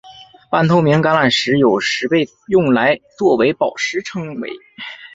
[0.49, 4.49] 半透明橄榄石有时被用来作为宝石称为。